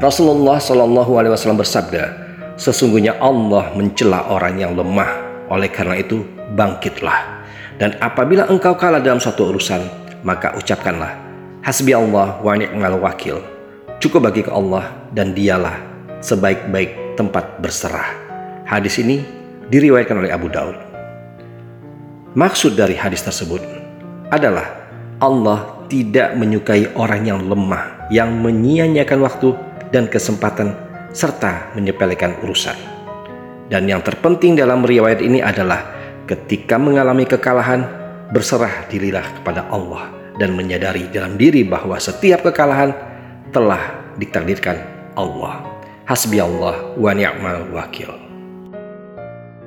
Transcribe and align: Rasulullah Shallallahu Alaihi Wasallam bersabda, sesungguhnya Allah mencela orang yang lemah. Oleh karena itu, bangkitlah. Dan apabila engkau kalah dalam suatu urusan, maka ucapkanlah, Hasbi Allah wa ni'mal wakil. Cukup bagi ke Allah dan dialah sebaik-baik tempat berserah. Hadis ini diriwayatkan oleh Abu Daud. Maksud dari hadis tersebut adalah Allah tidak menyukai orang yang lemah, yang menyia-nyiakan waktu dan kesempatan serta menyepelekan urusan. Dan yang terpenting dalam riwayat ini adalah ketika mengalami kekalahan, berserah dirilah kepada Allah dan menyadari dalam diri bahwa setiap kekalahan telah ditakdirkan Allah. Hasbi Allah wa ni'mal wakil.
Rasulullah 0.00 0.56
Shallallahu 0.56 1.20
Alaihi 1.20 1.36
Wasallam 1.36 1.60
bersabda, 1.60 2.04
sesungguhnya 2.56 3.20
Allah 3.20 3.68
mencela 3.76 4.32
orang 4.32 4.56
yang 4.56 4.72
lemah. 4.72 5.28
Oleh 5.52 5.68
karena 5.68 6.00
itu, 6.00 6.24
bangkitlah. 6.56 7.44
Dan 7.76 8.00
apabila 8.00 8.48
engkau 8.48 8.72
kalah 8.80 9.04
dalam 9.04 9.20
suatu 9.20 9.52
urusan, 9.52 9.84
maka 10.24 10.56
ucapkanlah, 10.56 11.20
Hasbi 11.60 11.92
Allah 11.92 12.40
wa 12.40 12.52
ni'mal 12.56 12.96
wakil. 12.96 13.44
Cukup 14.00 14.24
bagi 14.24 14.40
ke 14.40 14.48
Allah 14.48 14.88
dan 15.12 15.36
dialah 15.36 15.76
sebaik-baik 16.24 17.20
tempat 17.20 17.60
berserah. 17.60 18.08
Hadis 18.64 18.96
ini 19.04 19.20
diriwayatkan 19.68 20.16
oleh 20.16 20.32
Abu 20.32 20.48
Daud. 20.48 20.80
Maksud 22.32 22.72
dari 22.72 22.96
hadis 22.96 23.20
tersebut 23.20 23.60
adalah 24.32 24.64
Allah 25.20 25.84
tidak 25.92 26.32
menyukai 26.40 26.88
orang 26.96 27.28
yang 27.28 27.44
lemah, 27.44 28.08
yang 28.08 28.32
menyia-nyiakan 28.40 29.20
waktu 29.20 29.52
dan 29.90 30.06
kesempatan 30.06 30.74
serta 31.10 31.74
menyepelekan 31.74 32.38
urusan. 32.46 32.78
Dan 33.70 33.86
yang 33.86 34.02
terpenting 34.02 34.58
dalam 34.58 34.82
riwayat 34.82 35.22
ini 35.22 35.38
adalah 35.38 35.94
ketika 36.26 36.78
mengalami 36.78 37.26
kekalahan, 37.26 37.86
berserah 38.30 38.86
dirilah 38.90 39.26
kepada 39.42 39.66
Allah 39.70 40.10
dan 40.38 40.54
menyadari 40.54 41.10
dalam 41.10 41.34
diri 41.34 41.66
bahwa 41.66 41.98
setiap 41.98 42.46
kekalahan 42.46 42.94
telah 43.50 44.14
ditakdirkan 44.18 44.78
Allah. 45.18 45.66
Hasbi 46.06 46.42
Allah 46.42 46.94
wa 46.98 47.10
ni'mal 47.14 47.70
wakil. 47.70 48.29